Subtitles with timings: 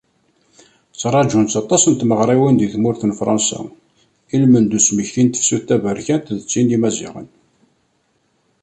[0.91, 3.59] Tturaǧunt-tt aṭas n tmeɣriwin deg tmurt n Fransa
[4.35, 7.27] ilmend n usmeki s tefsut taberkant d tin n yimaziɣen.